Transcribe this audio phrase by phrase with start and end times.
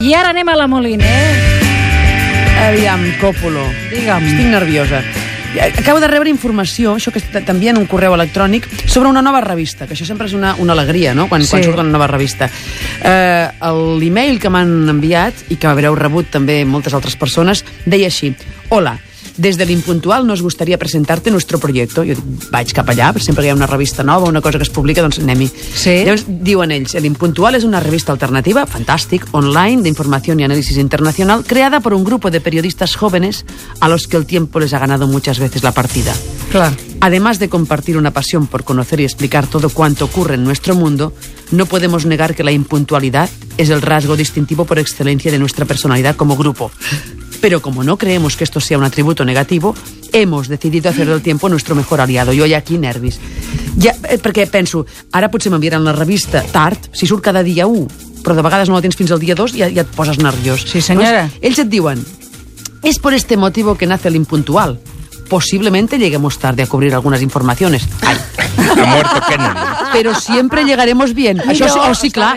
[0.00, 1.08] I ara anem a la Moliner.
[2.68, 3.64] Aviam, Còpolo.
[3.90, 4.28] Digue'm.
[4.28, 5.00] Estic nerviosa.
[5.74, 9.96] Acabo de rebre informació, això que t'envien un correu electrònic, sobre una nova revista, que
[9.96, 11.50] això sempre és una, una alegria, no?, quan, Sí.
[11.50, 12.46] quan surt una nova revista.
[13.02, 13.48] Eh,
[13.98, 18.36] L'email que m'han enviat, i que haureu rebut també moltes altres persones, deia així,
[18.68, 19.00] Hola,
[19.38, 22.02] desde el Impuntual nos gustaría presentarte nuestro proyecto.
[22.02, 24.66] Jo dic, vaig cap allà, sempre que hi ha una revista nova, una cosa que
[24.66, 25.48] es publica, doncs anem-hi.
[25.48, 26.02] Sí.
[26.04, 30.76] Llavors, diuen ells, El Impuntual es una revista alternativa, fantàstic, online, de información y análisis
[30.76, 33.46] internacional, creada por un grupo de periodistas jóvenes
[33.80, 36.14] a los que el tiempo les ha ganado muchas veces la partida.
[36.50, 36.72] Clar.
[37.00, 41.14] Además de compartir una pasión por conocer y explicar todo cuanto ocurre en nuestro mundo,
[41.52, 46.16] no podemos negar que la impuntualidad es el rasgo distintivo por excelencia de nuestra personalidad
[46.16, 46.72] como grupo.
[47.40, 49.74] Pero como no creemos que esto sea un atributo negativo,
[50.12, 52.32] hemos decidido hacer del tiempo nuestro mejor aliado.
[52.32, 53.20] Jo ja aquí nervis.
[53.78, 57.86] Ja, eh, perquè penso, ara potser m'enviaran la revista tard, si surt cada dia 1,
[58.24, 60.18] però de vegades no la tens fins al dia 2 i ja, ja et poses
[60.18, 60.66] nerviós.
[60.66, 61.28] Sí, senyora.
[61.28, 62.02] Llavors, ells et diuen,
[62.82, 64.80] es por este motivo que nace el impuntual.
[65.28, 67.86] Posiblemente lleguemos tarde a cubrir algunas informaciones.
[68.02, 68.16] Ay,
[68.58, 69.60] Ha muerto Kennedy.
[69.92, 71.38] Pero siempre llegaremos bien.
[71.48, 72.36] Això sí, oh, sí, clar.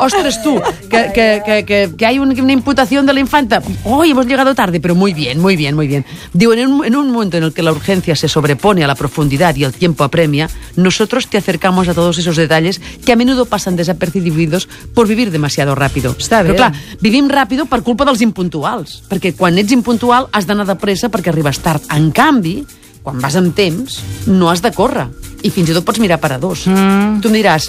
[0.00, 3.62] Ostres, tú, que, que, que, que, que hay un- una imputación de la infanta.
[3.84, 6.04] Hoy hemos llegado tarde, pero muy bien, muy bien, muy bien.
[6.32, 8.94] Digo, en un, en un momento en el que la urgencia se sobrepone a la
[8.94, 13.46] profundidad y el tiempo apremia, nosotros te acercamos a todos esos detalles que a menudo
[13.46, 16.14] pasan desapercibidos por vivir demasiado rápido.
[16.18, 16.52] Està bé.
[16.54, 20.76] Però clar, vivim ràpido per culpa dels impuntuals, perquè quan ets impuntual has d'anar de
[20.80, 21.82] pressa perquè arribes tard.
[21.94, 22.62] En canvi,
[23.02, 25.08] quan vas amb temps, no has de córrer.
[25.44, 26.66] I fins i tot pots mirar paradors.
[26.70, 27.20] Mm.
[27.22, 27.68] Tu em diràs,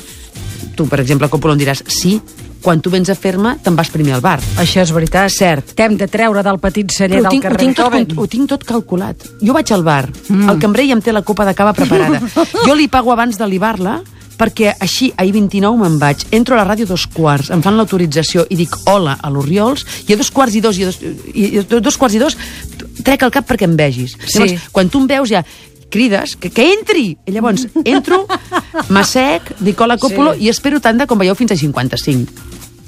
[0.76, 2.16] tu, per exemple, Coppola, em diràs, sí,
[2.66, 4.40] quan tu vens a fer-me, te'n vas primer al bar.
[4.62, 5.30] Això és veritat.
[5.30, 5.76] Cert.
[5.78, 8.18] T'hem de treure del petit celler ho del tinc, ho, carrer tinc tot, Beethoven.
[8.18, 9.28] ho tinc tot calculat.
[9.44, 10.50] Jo vaig al bar, mm.
[10.50, 12.24] el cambrer ja em té la copa de cava preparada.
[12.66, 14.00] Jo li pago abans de libar-la,
[14.36, 18.46] perquè així, ahir 29 me'n vaig, entro a la ràdio dos quarts, em fan l'autorització
[18.50, 21.00] i dic hola a l'Oriols, i a dos quarts i dos, i a dos,
[21.32, 22.38] i a dos quarts i dos
[23.06, 24.18] trec el cap perquè em vegis.
[24.26, 24.42] Sí.
[24.42, 25.46] Llavors, quan tu em veus ja
[25.96, 27.06] crides, que, que entri!
[27.26, 28.26] I llavors entro,
[28.92, 30.46] m'assec, dic hola Còpolo, Sí.
[30.46, 32.32] i espero tant de com veieu fins a 55.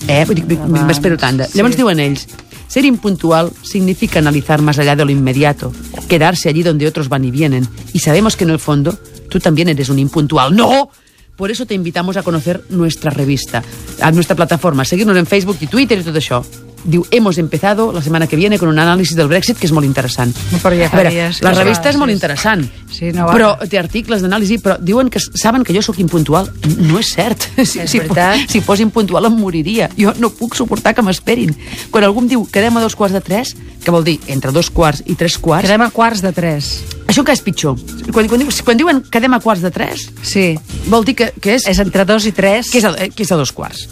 [0.07, 0.23] Eh?
[0.29, 1.47] Vull dir, M'espero tant de...
[1.49, 1.57] Sí.
[1.57, 2.27] Llavors diuen ells,
[2.67, 5.71] ser impuntual significa analizar más allá de lo inmediato,
[6.07, 7.67] quedarse allí donde otros van y vienen.
[7.93, 8.93] Y sabemos que en el fondo
[9.29, 10.55] tú también eres un impuntual.
[10.55, 10.89] ¡No!
[11.37, 13.61] Por eso te invitamos a conocer nuestra revista,
[14.01, 16.43] a nuestra plataforma, seguirnos en Facebook y Twitter y todo això.
[16.87, 19.83] Diu, hemos empezado la semana que viene con un análisis del Brexit que és molt
[19.85, 20.31] interessant.
[20.61, 21.11] Però ja a veure,
[21.41, 23.33] la revista és molt sí, interessant, Sí, no va.
[23.33, 26.47] però té articles d'anàlisi, però diuen que saben que jo sóc impuntual.
[26.77, 27.43] No és cert.
[27.65, 28.45] Si, És si, veritat.
[28.47, 29.89] si fos impuntual em moriria.
[29.97, 31.51] Jo no puc suportar que m'esperin.
[31.91, 34.69] Quan algú em diu quedem a dos quarts de tres, que vol dir entre dos
[34.69, 36.71] quarts i tres quarts, Quedem a quarts de tres.
[37.07, 37.77] Això que és pitjor.
[38.13, 40.57] Quan, quan, diu, quan diuen quedem a quarts de tres, Sí.
[40.87, 42.69] vol dir que, que és, És entre dos i tres.
[42.69, 43.87] que és, a, eh, que és a dos quarts.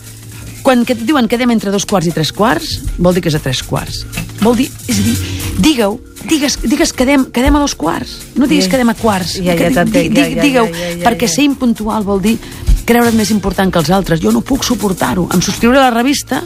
[0.65, 3.35] Quan que et diuen quedem entre dos quarts i tres quarts, vol dir que és
[3.35, 4.05] a tres quarts.
[4.41, 5.15] Vol dir, és a dir,
[5.61, 8.71] digue-ho, digues, digues quedem, quedem a dos quarts, no digues Ja.
[8.71, 9.35] quedem a quarts.
[9.35, 11.35] Ja, ja ja, ja, Digue-ho, ja, ja, ja, perquè ja.
[11.35, 12.39] ser impuntual vol dir
[12.85, 14.19] creure't més important que els altres.
[14.21, 15.29] Jo no puc suportar-ho.
[15.33, 16.43] Em subscriure a la revista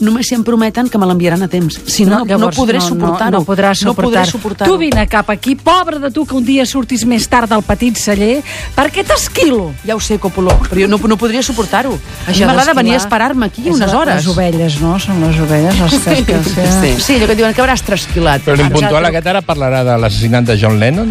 [0.00, 1.80] només si em prometen que me l'enviaran a temps.
[1.86, 3.30] Si no, no, llavors podré no, suportar-ho.
[3.30, 4.30] No, no podràs No podré suportar-ho.
[4.30, 4.72] suportar-ho.
[4.72, 7.96] tu vine cap aquí, pobre de tu, que un dia surtis més tard del petit
[7.96, 8.42] celler,
[8.76, 9.72] perquè t'esquilo.
[9.86, 11.92] Ja ho sé, Copoló, però jo no, no podria suportar-ho.
[11.94, 14.14] A mi Això m'agrada venir a esperar-me aquí unes la- hores.
[14.16, 14.98] Les ovelles, no?
[14.98, 16.22] Són les ovelles les que...
[16.24, 18.42] que Sí, sí allò que diuen que hauràs trasquilat.
[18.44, 21.02] Però l'impuntual aquest ara parlarà de l'assassinat de John Lennon?